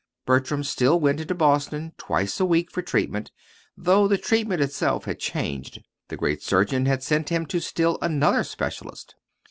Bertram 0.25 0.63
still 0.63 0.99
went 0.99 1.19
into 1.19 1.35
Boston 1.35 1.93
twice 1.95 2.39
a 2.39 2.43
week 2.45 2.71
for 2.71 2.81
treatment, 2.81 3.29
though 3.77 4.07
the 4.07 4.17
treatment 4.17 4.59
itself 4.59 5.05
had 5.05 5.19
changed. 5.19 5.83
The 6.07 6.17
great 6.17 6.41
surgeon 6.41 6.87
had 6.87 7.03
sent 7.03 7.29
him 7.29 7.45
to 7.45 7.59
still 7.59 7.99
another 8.01 8.43
specialist. 8.43 9.13